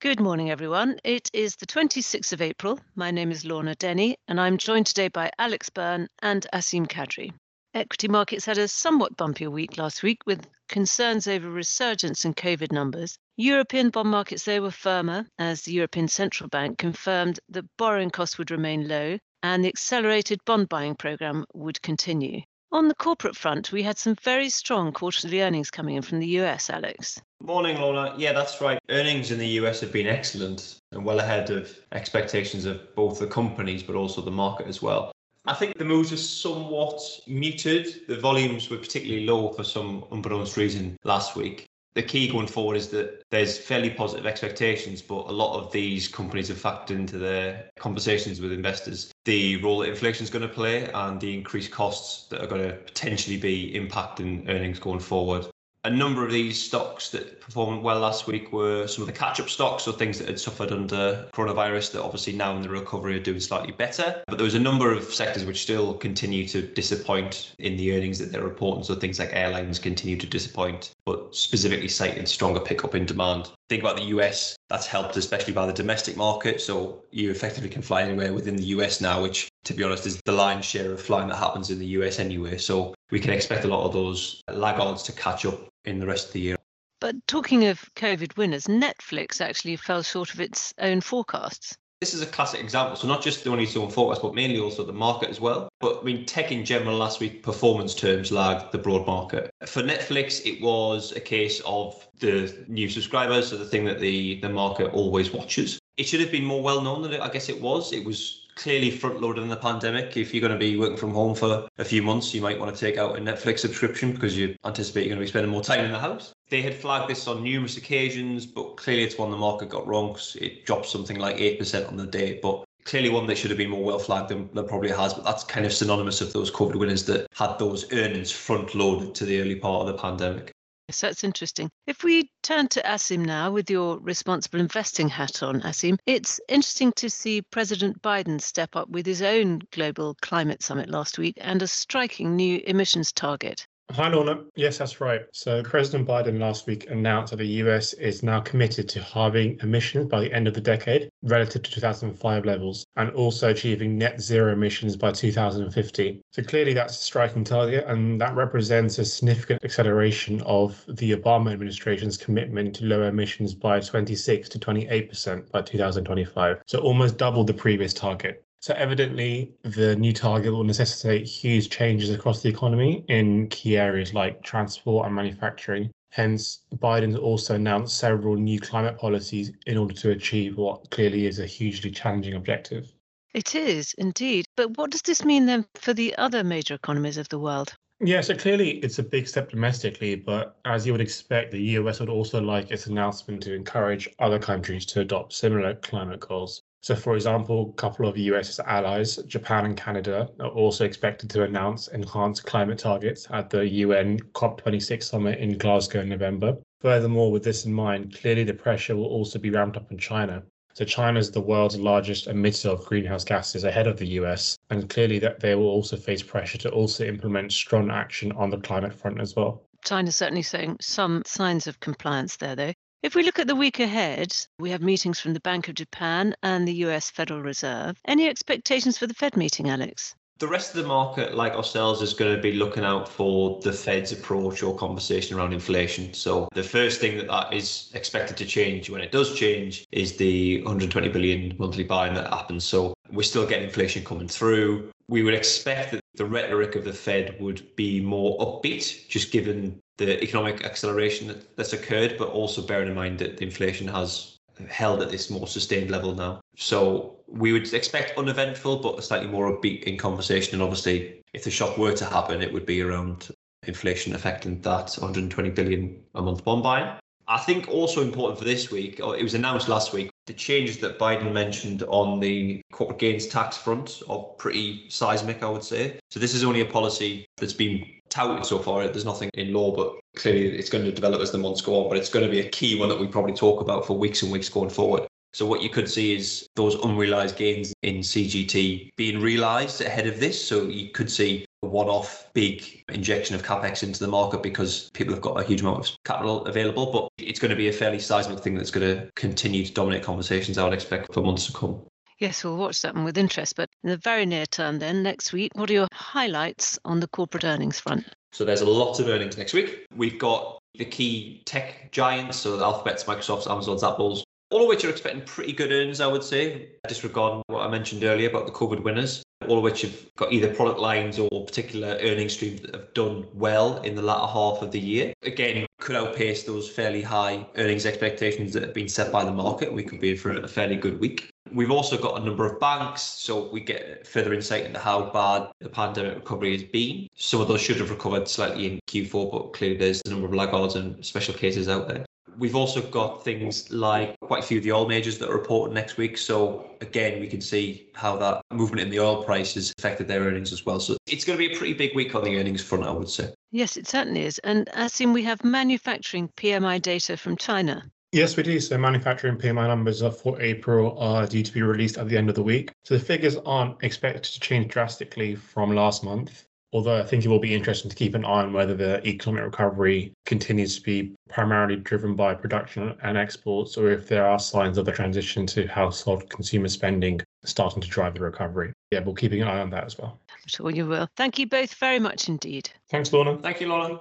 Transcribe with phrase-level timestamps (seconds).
[0.00, 0.98] Good morning, everyone.
[1.04, 2.80] It is the 26th of April.
[2.94, 7.34] My name is Lorna Denny, and I'm joined today by Alex Byrne and Asim Kadri.
[7.74, 12.72] Equity markets had a somewhat bumpier week last week with concerns over resurgence in COVID
[12.72, 13.18] numbers.
[13.36, 18.38] European bond markets, though, were firmer as the European Central Bank confirmed that borrowing costs
[18.38, 22.40] would remain low and the accelerated bond buying programme would continue.
[22.72, 26.38] On the corporate front, we had some very strong quarterly earnings coming in from the
[26.38, 27.20] US, Alex.
[27.42, 28.14] Morning, Lorna.
[28.16, 28.78] Yeah, that's right.
[28.90, 33.26] Earnings in the US have been excellent and well ahead of expectations of both the
[33.26, 35.10] companies but also the market as well.
[35.46, 38.06] I think the moves are somewhat muted.
[38.06, 41.66] The volumes were particularly low for some unbeknownst reason last week
[42.00, 46.08] the key going forward is that there's fairly positive expectations, but a lot of these
[46.08, 50.52] companies have factored into their conversations with investors the role that inflation is going to
[50.52, 55.44] play and the increased costs that are going to potentially be impacting earnings going forward
[55.84, 59.48] a number of these stocks that performed well last week were some of the catch-up
[59.48, 63.22] stocks, so things that had suffered under coronavirus that obviously now in the recovery are
[63.22, 64.22] doing slightly better.
[64.26, 68.18] But there was a number of sectors which still continue to disappoint in the earnings
[68.18, 68.84] that they're reporting.
[68.84, 73.50] So things like airlines continue to disappoint, but specifically citing stronger pickup in demand.
[73.70, 76.60] Think about the US, that's helped especially by the domestic market.
[76.60, 80.20] So you effectively can fly anywhere within the US now, which to be honest, is
[80.24, 82.58] the lion's share of flying that happens in the US anyway.
[82.58, 86.26] So we can expect a lot of those laggards to catch up in the rest
[86.28, 86.56] of the year.
[87.00, 91.76] But talking of COVID winners, Netflix actually fell short of its own forecasts.
[92.00, 92.96] This is a classic example.
[92.96, 95.68] So not just the only own forecast, but mainly also the market as well.
[95.80, 99.50] But I mean, tech in general last week, performance terms lagged the broad market.
[99.66, 104.40] For Netflix, it was a case of the new subscribers, so the thing that the
[104.40, 105.78] the market always watches.
[105.98, 107.92] It should have been more well known than it, I guess it was.
[107.92, 110.18] It was clearly front loaded in the pandemic.
[110.18, 112.74] If you're going to be working from home for a few months, you might want
[112.74, 115.62] to take out a Netflix subscription because you anticipate you're going to be spending more
[115.62, 116.34] time in the house.
[116.50, 120.08] They had flagged this on numerous occasions, but clearly it's one the market got wrong.
[120.08, 122.38] because It dropped something like 8% on the day.
[122.42, 125.14] But clearly one that should have been more well flagged than, than probably has.
[125.14, 129.14] But that's kind of synonymous of those COVID winners that had those earnings front loaded
[129.14, 130.52] to the early part of the pandemic.
[130.90, 131.70] So that's interesting.
[131.86, 136.92] If we turn to Asim now with your responsible investing hat on, Asim, it's interesting
[136.96, 141.62] to see President Biden step up with his own global climate summit last week and
[141.62, 143.66] a striking new emissions target.
[143.94, 144.44] Hi, Lorna.
[144.54, 145.22] Yes, that's right.
[145.32, 150.06] So, President Biden last week announced that the US is now committed to halving emissions
[150.06, 154.52] by the end of the decade relative to 2005 levels and also achieving net zero
[154.52, 156.22] emissions by 2050.
[156.30, 161.52] So, clearly, that's a striking target, and that represents a significant acceleration of the Obama
[161.52, 166.62] administration's commitment to lower emissions by 26 to 28% by 2025.
[166.68, 168.44] So, almost double the previous target.
[168.62, 174.12] So evidently, the new target will necessitate huge changes across the economy in key areas
[174.12, 175.90] like transport and manufacturing.
[176.10, 181.38] Hence, Biden's also announced several new climate policies in order to achieve what clearly is
[181.38, 182.92] a hugely challenging objective.
[183.32, 184.44] It is indeed.
[184.56, 187.74] But what does this mean then for the other major economies of the world?
[188.00, 192.00] Yeah, so clearly it's a big step domestically, but as you would expect, the US
[192.00, 196.59] would also like its announcement to encourage other countries to adopt similar climate goals.
[196.82, 201.42] So, for example, a couple of US allies, Japan and Canada, are also expected to
[201.42, 206.56] announce enhanced climate targets at the UN COP26 summit in Glasgow in November.
[206.80, 210.42] Furthermore, with this in mind, clearly the pressure will also be ramped up in China.
[210.72, 214.88] So, China is the world's largest emitter of greenhouse gases ahead of the US, and
[214.88, 218.94] clearly that they will also face pressure to also implement strong action on the climate
[218.94, 219.62] front as well.
[219.84, 222.72] China's certainly showing some signs of compliance there, though.
[223.02, 226.34] If we look at the week ahead, we have meetings from the Bank of Japan
[226.42, 227.98] and the US Federal Reserve.
[228.04, 230.14] Any expectations for the Fed meeting, Alex?
[230.38, 233.72] The rest of the market, like ourselves, is going to be looking out for the
[233.72, 236.12] Fed's approach or conversation around inflation.
[236.12, 240.18] So the first thing that that is expected to change when it does change is
[240.18, 242.64] the 120 billion monthly buying that happens.
[242.64, 244.90] So we're still getting inflation coming through.
[245.08, 249.78] We would expect that the rhetoric of the Fed would be more upbeat, just given
[249.98, 254.38] the economic acceleration that, that's occurred, but also bearing in mind that the inflation has
[254.68, 256.40] held at this more sustained level now.
[256.56, 260.54] So we would expect uneventful, but slightly more upbeat in conversation.
[260.54, 263.28] And obviously, if the shock were to happen, it would be around
[263.66, 266.98] inflation affecting that 120 billion a month bond buying.
[267.28, 270.78] I think also important for this week, or it was announced last week, the changes
[270.78, 275.98] that Biden mentioned on the corporate gains tax front are pretty seismic, I would say.
[276.08, 278.86] So this is only a policy that's been touted so far.
[278.86, 281.88] There's nothing in law, but clearly it's going to develop as the months go on.
[281.88, 284.22] But it's going to be a key one that we probably talk about for weeks
[284.22, 285.08] and weeks going forward.
[285.32, 290.20] So what you could see is those unrealized gains in CGT being realized ahead of
[290.20, 290.40] this.
[290.46, 295.22] So you could see one-off big injection of capex into the market because people have
[295.22, 296.90] got a huge amount of capital available.
[296.90, 300.02] But it's going to be a fairly seismic thing that's going to continue to dominate
[300.02, 300.58] conversations.
[300.58, 301.82] I would expect for months to come.
[302.18, 303.56] Yes, we'll watch that one with interest.
[303.56, 307.08] But in the very near term, then next week, what are your highlights on the
[307.08, 308.06] corporate earnings front?
[308.32, 309.86] So there's a lot of earnings next week.
[309.96, 314.84] We've got the key tech giants, so the Alphabets, Microsofts, Amazon's, Apple's, all of which
[314.84, 318.52] are expecting pretty good earnings, I would say, disregarding what I mentioned earlier about the
[318.52, 322.72] COVID winners, all of which have got either product lines or particular earnings streams that
[322.72, 325.12] have done well in the latter half of the year.
[325.24, 329.72] Again, could outpace those fairly high earnings expectations that have been set by the market.
[329.72, 331.30] We could be in for a fairly good week.
[331.52, 335.50] We've also got a number of banks, so we get further insight into how bad
[335.60, 337.08] the pandemic recovery has been.
[337.16, 340.34] Some of those should have recovered slightly in Q4, but clearly there's a number of
[340.34, 342.06] laggards and special cases out there.
[342.40, 345.74] We've also got things like quite a few of the oil majors that are reporting
[345.74, 346.16] next week.
[346.16, 350.22] So again, we can see how that movement in the oil price has affected their
[350.22, 350.80] earnings as well.
[350.80, 353.10] So it's going to be a pretty big week on the earnings front, I would
[353.10, 353.34] say.
[353.50, 354.38] Yes, it certainly is.
[354.38, 357.84] And Asim, we have manufacturing PMI data from China.
[358.12, 358.58] Yes, we do.
[358.58, 362.36] So manufacturing PMI numbers for April are due to be released at the end of
[362.36, 362.72] the week.
[362.84, 367.28] So the figures aren't expected to change drastically from last month although I think it
[367.28, 371.12] will be interesting to keep an eye on whether the economic recovery continues to be
[371.28, 375.66] primarily driven by production and exports, or if there are signs of the transition to
[375.66, 378.72] household consumer spending starting to drive the recovery.
[378.90, 380.20] Yeah, we're keeping an eye on that as well.
[380.30, 381.08] I'm sure you will.
[381.16, 382.70] Thank you both very much indeed.
[382.90, 383.38] Thanks, Lorna.
[383.38, 384.00] Thank you, Lorna.